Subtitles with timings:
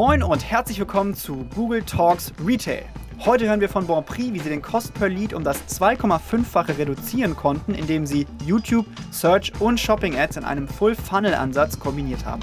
[0.00, 2.84] Moin und herzlich willkommen zu Google Talks Retail.
[3.18, 7.36] Heute hören wir von Bonprix, wie sie den Cost per Lead um das 2,5-fache reduzieren
[7.36, 12.40] konnten, indem sie YouTube, Search und Shopping Ads in einem Full-Funnel-Ansatz kombiniert haben.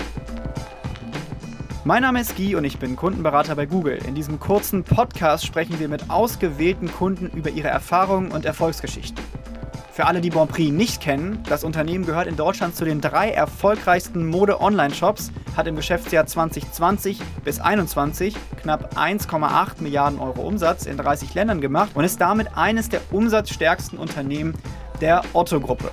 [1.83, 3.97] Mein Name ist Guy und ich bin Kundenberater bei Google.
[4.07, 9.23] In diesem kurzen Podcast sprechen wir mit ausgewählten Kunden über ihre Erfahrungen und Erfolgsgeschichten.
[9.98, 14.27] Für alle, die Bonprix nicht kennen, das Unternehmen gehört in Deutschland zu den drei erfolgreichsten
[14.27, 21.61] Mode-Online-Shops, hat im Geschäftsjahr 2020 bis 2021 knapp 1,8 Milliarden Euro Umsatz in 30 Ländern
[21.61, 24.54] gemacht und ist damit eines der umsatzstärksten Unternehmen
[25.02, 25.89] der Otto-Gruppe.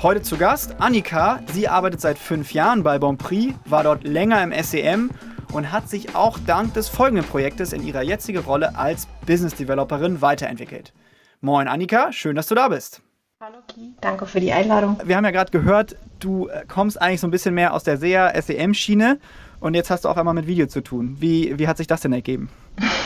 [0.00, 1.40] Heute zu Gast Annika.
[1.52, 5.10] Sie arbeitet seit fünf Jahren bei Bonprix, war dort länger im SEM
[5.52, 10.22] und hat sich auch dank des folgenden Projektes in ihrer jetzigen Rolle als Business Developerin
[10.22, 10.92] weiterentwickelt.
[11.40, 13.00] Moin Annika, schön, dass du da bist.
[13.40, 14.98] Hallo Ki, danke für die Einladung.
[15.04, 17.96] Wir haben ja gerade gehört, du äh, kommst eigentlich so ein bisschen mehr aus der
[17.96, 19.20] SEA, SEM-Schiene
[19.60, 21.16] und jetzt hast du auf einmal mit Video zu tun.
[21.20, 22.50] Wie, wie hat sich das denn ergeben?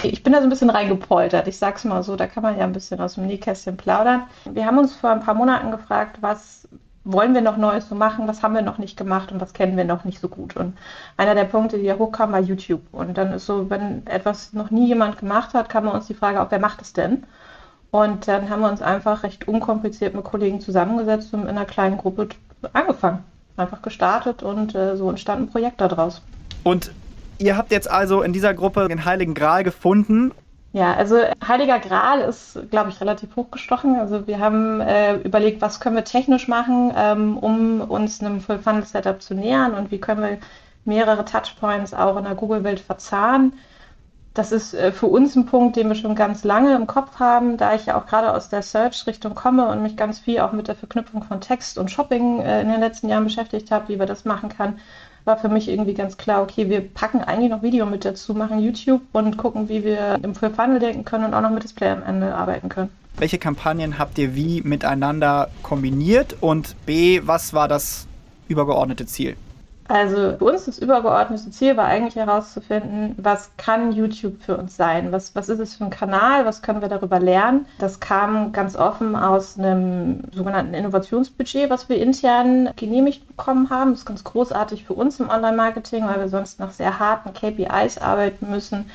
[0.02, 2.64] Ich bin da so ein bisschen reingepoltert, ich sag's mal so, da kann man ja
[2.64, 4.22] ein bisschen aus dem Nähkästchen plaudern.
[4.50, 6.66] Wir haben uns vor ein paar Monaten gefragt, was
[7.04, 9.76] wollen wir noch Neues so machen, was haben wir noch nicht gemacht und was kennen
[9.76, 10.56] wir noch nicht so gut.
[10.56, 10.78] Und
[11.18, 12.82] einer der Punkte, die da hochkam, war YouTube.
[12.92, 16.14] Und dann ist so, wenn etwas noch nie jemand gemacht hat, kam man uns die
[16.14, 17.24] Frage, ob wer macht es denn?
[17.92, 21.98] Und dann haben wir uns einfach recht unkompliziert mit Kollegen zusammengesetzt und in einer kleinen
[21.98, 22.30] Gruppe
[22.72, 23.22] angefangen.
[23.58, 26.22] Einfach gestartet und äh, so entstand ein Projekt daraus.
[26.64, 26.90] Und
[27.36, 30.32] ihr habt jetzt also in dieser Gruppe den Heiligen Gral gefunden.
[30.72, 33.96] Ja, also Heiliger Gral ist, glaube ich, relativ hochgestochen.
[33.96, 39.20] Also wir haben äh, überlegt, was können wir technisch machen, ähm, um uns einem Full-Funnel-Setup
[39.20, 40.38] zu nähern und wie können wir
[40.86, 43.52] mehrere Touchpoints auch in der Google-Welt verzahnen
[44.34, 47.56] das ist äh, für uns ein Punkt, den wir schon ganz lange im Kopf haben,
[47.56, 50.68] da ich ja auch gerade aus der Search-Richtung komme und mich ganz viel auch mit
[50.68, 54.06] der Verknüpfung von Text und Shopping äh, in den letzten Jahren beschäftigt habe, wie wir
[54.06, 54.78] das machen kann,
[55.24, 58.58] war für mich irgendwie ganz klar, okay, wir packen eigentlich noch Video mit dazu, machen
[58.58, 61.90] YouTube und gucken, wie wir im Full Funnel denken können und auch noch mit Display
[61.90, 62.90] am Ende arbeiten können.
[63.18, 68.06] Welche Kampagnen habt ihr wie miteinander kombiniert und B, was war das
[68.48, 69.36] übergeordnete Ziel?
[69.92, 75.12] Also für uns das übergeordnete Ziel war eigentlich herauszufinden, was kann YouTube für uns sein?
[75.12, 76.46] Was, was ist es für ein Kanal?
[76.46, 77.66] Was können wir darüber lernen?
[77.78, 83.90] Das kam ganz offen aus einem sogenannten Innovationsbudget, was wir intern genehmigt bekommen haben.
[83.90, 87.98] Das ist ganz großartig für uns im Online-Marketing, weil wir sonst nach sehr harten KPIs
[87.98, 88.86] arbeiten müssen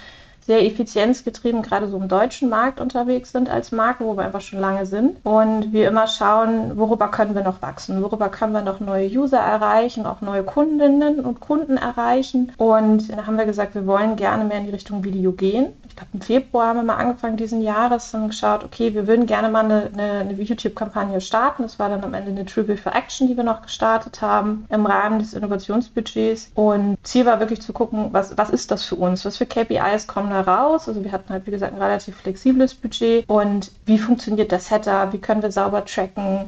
[0.48, 4.60] sehr effizienzgetrieben gerade so im deutschen Markt unterwegs sind als Marke, wo wir einfach schon
[4.60, 5.18] lange sind.
[5.26, 9.40] Und wir immer schauen, worüber können wir noch wachsen, worüber können wir noch neue User
[9.40, 12.54] erreichen, auch neue Kundinnen und Kunden erreichen.
[12.58, 15.74] Und da haben wir gesagt, wir wollen gerne mehr in die Richtung Video gehen.
[15.88, 19.26] Ich glaube, im Februar haben wir mal angefangen diesen Jahres und geschaut, okay, wir würden
[19.26, 21.64] gerne mal eine, eine, eine YouTube-Kampagne starten.
[21.64, 24.86] Das war dann am Ende eine Tribute for Action, die wir noch gestartet haben im
[24.86, 26.52] Rahmen des Innovationsbudgets.
[26.56, 29.26] Und Ziel war wirklich zu gucken, was, was ist das für uns?
[29.26, 30.88] Was für KPIs kommen da raus.
[30.88, 33.28] Also wir hatten halt, wie gesagt, ein relativ flexibles Budget.
[33.28, 35.14] Und wie funktioniert das Setup?
[35.14, 36.46] Wie können wir sauber tracken?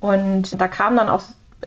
[0.00, 1.22] Und da kam dann auch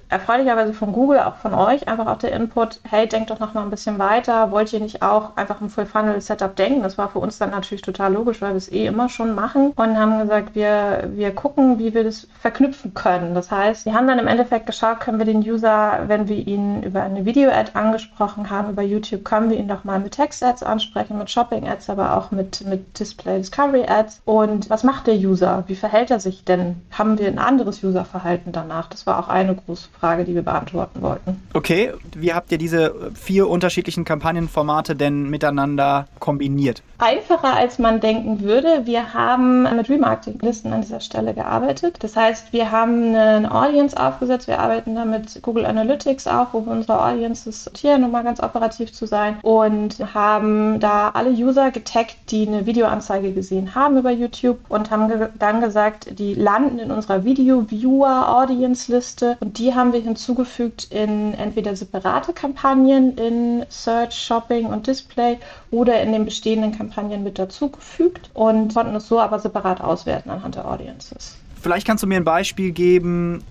[0.10, 3.64] erfreulicherweise von Google, auch von euch, einfach auch der Input, hey, denkt doch noch mal
[3.64, 6.84] ein bisschen weiter, wollt ihr nicht auch einfach im Full-Funnel-Setup denken?
[6.84, 9.72] Das war für uns dann natürlich total logisch, weil wir es eh immer schon machen
[9.76, 13.34] und haben gesagt, wir, wir gucken, wie wir das verknüpfen können.
[13.34, 16.84] Das heißt, wir haben dann im Endeffekt geschaut, können wir den User, wenn wir ihn
[16.84, 21.18] über eine Video-Ad angesprochen haben, über YouTube, können wir ihn doch mal mit Text-Ads ansprechen,
[21.18, 24.22] mit Shopping-Ads, aber auch mit, mit Display-Discovery-Ads.
[24.26, 25.64] Und was macht der User?
[25.68, 26.82] Wie verhält er sich denn?
[26.92, 28.88] Haben wir ein anderes User-Verhalten danach?
[28.88, 31.42] Das war auch eine große Frage, die wir beantworten wollten.
[31.54, 36.82] Okay, wie habt ihr diese vier unterschiedlichen Kampagnenformate denn miteinander kombiniert?
[36.98, 38.86] Einfacher als man denken würde.
[38.86, 41.98] Wir haben mit Remarketing-Listen an dieser Stelle gearbeitet.
[42.02, 44.48] Das heißt, wir haben eine Audience aufgesetzt.
[44.48, 48.40] Wir arbeiten da mit Google Analytics auch, wo wir unsere Audiences sortieren, um mal ganz
[48.42, 49.40] operativ zu sein.
[49.42, 55.08] Und haben da alle User getaggt, die eine Videoanzeige gesehen haben über YouTube und haben
[55.08, 61.76] ge dann gesagt, die landen in unserer Video-Viewer-Audience-Liste und die haben wir hinzugefügt in entweder
[61.76, 65.38] separate Kampagnen in Search, Shopping und Display
[65.72, 70.56] oder in den bestehenden Kampagnen mit dazugefügt und konnten es so aber separat auswerten anhand
[70.56, 71.38] der Audiences.
[71.62, 73.44] Vielleicht kannst du mir ein Beispiel geben,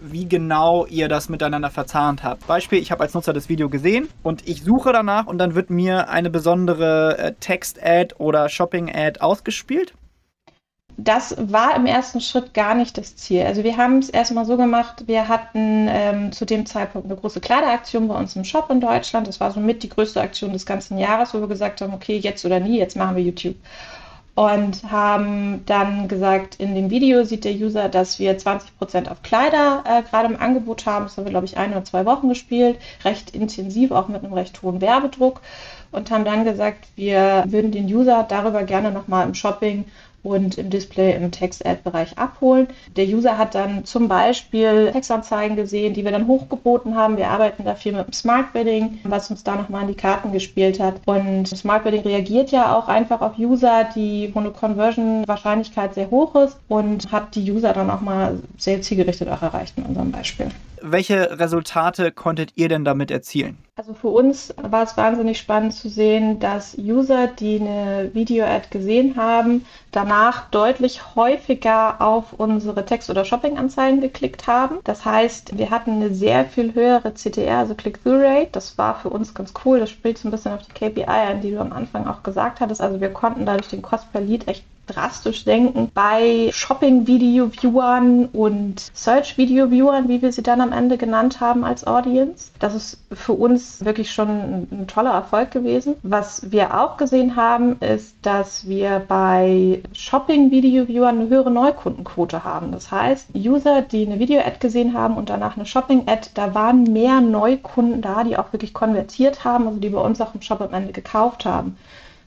[0.00, 2.46] wie genau ihr das miteinander verzahnt habt.
[2.46, 5.70] Beispiel, ich habe als Nutzer das Video gesehen und ich suche danach und dann wird
[5.70, 9.94] mir eine besondere äh, Text-Ad oder Shopping-Ad ausgespielt
[10.96, 13.42] das war im ersten Schritt gar nicht das Ziel.
[13.44, 17.40] Also wir haben es erstmal so gemacht, wir hatten ähm, zu dem Zeitpunkt eine große
[17.40, 19.26] Kleideraktion bei uns im Shop in Deutschland.
[19.26, 22.44] Das war somit die größte Aktion des ganzen Jahres, wo wir gesagt haben, okay, jetzt
[22.44, 23.56] oder nie, jetzt machen wir YouTube.
[24.34, 29.84] und haben dann gesagt, in dem Video sieht der User, dass wir 20% auf Kleider
[29.86, 31.04] äh, gerade im Angebot haben.
[31.06, 34.32] Das haben wir, glaube ich, ein oder zwei Wochen gespielt, recht intensiv, auch mit einem
[34.32, 35.40] recht hohen Werbedruck
[35.92, 39.84] und haben dann gesagt, wir würden den User darüber gerne nochmal im Shopping
[40.22, 42.68] und im Display im Text-Ad-Bereich abholen.
[42.96, 47.16] Der User hat dann zum Beispiel Textanzeigen gesehen, die wir dann hochgeboten haben.
[47.16, 50.32] Wir arbeiten da viel mit dem Smart Bidding, was uns da nochmal in die Karten
[50.32, 50.96] gespielt hat.
[51.06, 56.34] Und Smart Bidding reagiert ja auch einfach auf User, die wo eine Conversion-Wahrscheinlichkeit sehr hoch
[56.34, 60.48] ist und hat die User dann auch mal sehr zielgerichtet auch erreicht in unserem Beispiel.
[60.82, 63.58] Welche Resultate konntet ihr denn damit erzielen?
[63.76, 69.16] Also für uns war es wahnsinnig spannend zu sehen, dass User, die eine Video-Ad gesehen
[69.16, 74.78] haben, danach deutlich häufiger auf unsere Text- oder Shopping-Anzeigen geklickt haben.
[74.84, 78.50] Das heißt, wir hatten eine sehr viel höhere CTR, also Click-Through-Rate.
[78.52, 79.80] Das war für uns ganz cool.
[79.80, 82.60] Das spielt so ein bisschen auf die KPI ein, die du am Anfang auch gesagt
[82.60, 82.80] hattest.
[82.80, 84.64] Also wir konnten dadurch den Cost per Lead echt
[84.94, 91.86] drastisch senken bei Shopping-Video-Viewern und Search-Video-Viewern, wie wir sie dann am Ende genannt haben als
[91.86, 92.50] Audience.
[92.58, 95.96] Das ist für uns wirklich schon ein, ein toller Erfolg gewesen.
[96.02, 102.72] Was wir auch gesehen haben, ist, dass wir bei Shopping-Video-Viewern eine höhere Neukundenquote haben.
[102.72, 107.20] Das heißt, User, die eine Video-Ad gesehen haben und danach eine Shopping-Ad, da waren mehr
[107.20, 110.74] Neukunden da, die auch wirklich konvertiert haben, also die bei uns auch im Shop am
[110.74, 111.76] Ende gekauft haben.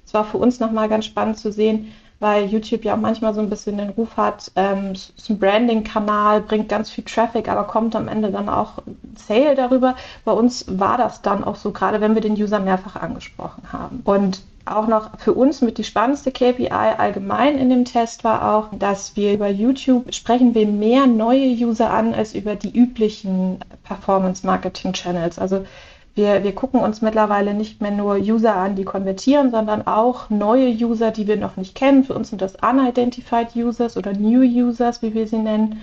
[0.05, 3.49] Es war für uns nochmal ganz spannend zu sehen, weil YouTube ja manchmal so ein
[3.49, 8.07] bisschen den Ruf hat, ähm, ist ein Branding-Kanal, bringt ganz viel Traffic, aber kommt am
[8.07, 8.81] Ende dann auch
[9.15, 9.95] Sale darüber.
[10.23, 14.01] Bei uns war das dann auch so, gerade wenn wir den User mehrfach angesprochen haben.
[14.05, 18.69] Und auch noch für uns mit die spannendste KPI allgemein in dem Test war auch,
[18.71, 24.45] dass wir über YouTube sprechen wir mehr neue User an als über die üblichen Performance
[24.45, 25.37] Marketing Channels.
[25.37, 25.65] Also
[26.15, 30.69] wir, wir gucken uns mittlerweile nicht mehr nur User an, die konvertieren, sondern auch neue
[30.69, 32.03] User, die wir noch nicht kennen.
[32.03, 35.81] Für uns sind das Unidentified Users oder New Users, wie wir sie nennen.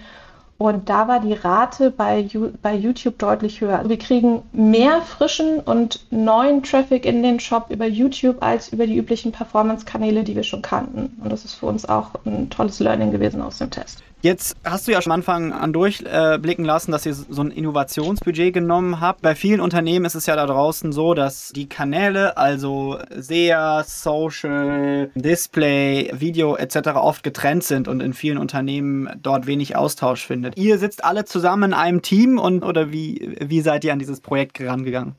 [0.56, 2.28] Und da war die Rate bei,
[2.60, 3.78] bei YouTube deutlich höher.
[3.78, 8.86] Also wir kriegen mehr frischen und neuen Traffic in den Shop über YouTube als über
[8.86, 11.18] die üblichen Performance-Kanäle, die wir schon kannten.
[11.24, 14.02] Und das ist für uns auch ein tolles Learning gewesen aus dem Test.
[14.22, 18.52] Jetzt hast du ja schon am Anfang an durchblicken lassen, dass ihr so ein Innovationsbudget
[18.52, 19.22] genommen habt.
[19.22, 25.10] Bei vielen Unternehmen ist es ja da draußen so, dass die Kanäle, also SEA, Social,
[25.14, 26.90] Display, Video etc.
[26.96, 30.58] oft getrennt sind und in vielen Unternehmen dort wenig Austausch findet.
[30.58, 34.20] Ihr sitzt alle zusammen in einem Team und oder wie, wie seid ihr an dieses
[34.20, 35.14] Projekt herangegangen?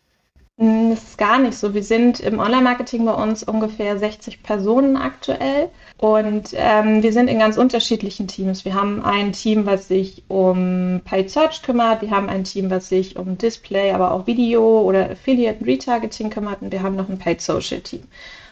[0.62, 1.74] Hm, das ist gar nicht so.
[1.74, 7.40] Wir sind im Online-Marketing bei uns ungefähr 60 Personen aktuell und ähm, wir sind in
[7.40, 8.64] ganz unterschiedlichen Teams.
[8.64, 12.90] Wir haben ein Team, was sich um Paid Search kümmert, wir haben ein Team, was
[12.90, 17.18] sich um Display, aber auch Video oder Affiliate Retargeting kümmert und wir haben noch ein
[17.18, 18.04] Paid Social Team.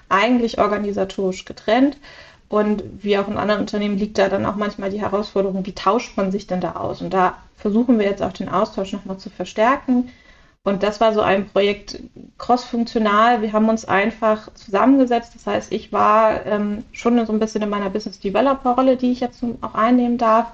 [0.10, 1.98] Eigentlich organisatorisch getrennt.
[2.48, 6.18] Und wie auch in anderen Unternehmen liegt da dann auch manchmal die Herausforderung, wie tauscht
[6.18, 7.04] man sich denn da aus?
[7.04, 10.10] Und da versuchen wir jetzt auch den Austausch nochmal zu verstärken
[10.64, 12.02] und das war so ein Projekt
[12.38, 13.42] cross-funktional.
[13.42, 15.34] Wir haben uns einfach zusammengesetzt.
[15.36, 19.22] Das heißt, ich war ähm, schon so ein bisschen in meiner Business Developer-Rolle, die ich
[19.22, 20.52] jetzt auch einnehmen darf,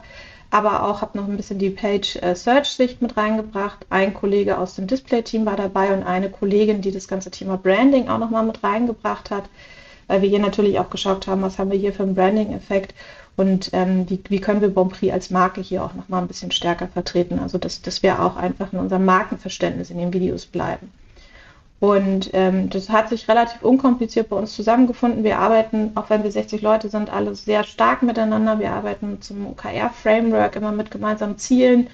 [0.52, 3.88] aber auch habe noch ein bisschen die Page äh, Search-Sicht mit reingebracht.
[3.90, 8.08] Ein Kollege aus dem Display-Team war dabei und eine Kollegin, die das ganze Thema Branding
[8.08, 9.46] auch nochmal mit reingebracht hat,
[10.08, 12.94] weil wir hier natürlich auch geschaut haben, was haben wir hier für einen Branding-Effekt
[13.38, 16.88] und ähm, wie, wie, können wir Bonprix als Marke hier auch nochmal ein bisschen stärker
[16.88, 17.40] vertreten.
[17.40, 20.92] Also dass, dass wir auch einfach in unserem Markenverständnis in den Videos bleiben.
[21.82, 25.24] Und ähm, das hat sich relativ unkompliziert bei uns zusammengefunden.
[25.24, 28.60] Wir arbeiten, auch wenn wir 60 Leute sind, alle sehr stark miteinander.
[28.60, 31.88] Wir arbeiten zum OKR-Framework immer mit gemeinsamen Zielen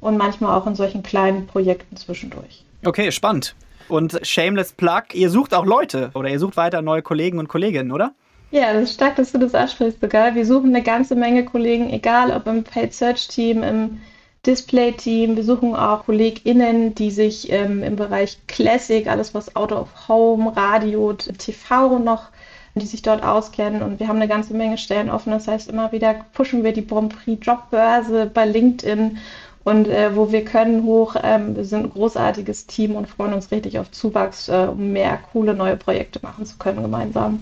[0.00, 2.64] und manchmal auch in solchen kleinen Projekten zwischendurch.
[2.84, 3.54] Okay, spannend.
[3.88, 7.92] Und Shameless Plug, ihr sucht auch Leute oder ihr sucht weiter neue Kollegen und Kolleginnen,
[7.92, 8.12] oder?
[8.50, 10.34] Ja, das ist stark, dass du das ansprichst sogar.
[10.34, 14.00] Wir suchen eine ganze Menge Kollegen, egal ob im Paid Search Team, im
[14.46, 15.36] Display Team.
[15.36, 20.56] Wir suchen auch KollegInnen, die sich ähm, im Bereich Classic, alles was Out of Home,
[20.56, 22.30] Radio, TV noch,
[22.74, 23.82] die sich dort auskennen.
[23.82, 25.32] Und wir haben eine ganze Menge Stellen offen.
[25.32, 29.18] Das heißt, immer wieder pushen wir die Bonprix Jobbörse bei LinkedIn
[29.64, 31.16] und äh, wo wir können hoch.
[31.22, 35.18] Ähm, wir sind ein großartiges Team und freuen uns richtig auf Zuwachs, äh, um mehr
[35.32, 37.40] coole neue Projekte machen zu können gemeinsam.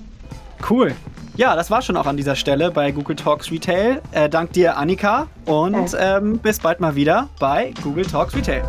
[0.69, 0.95] Cool.
[1.37, 4.01] Ja, das war schon auch an dieser Stelle bei Google Talks Retail.
[4.13, 8.63] Äh, dank dir, Annika, und ähm, bis bald mal wieder bei Google Talks Retail.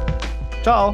[0.64, 0.94] Ciao.